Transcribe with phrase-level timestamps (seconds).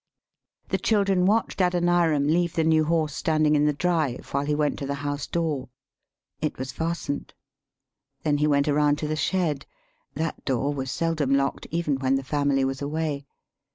[0.69, 4.79] ]The children watched Adoniram leave the new horse standing in the drive while he went
[4.79, 5.69] to the house door.
[6.41, 7.35] It was fastened.
[8.23, 9.67] Then he went around to the shed.
[10.15, 13.27] That door was sel dom locked, even when the family was away.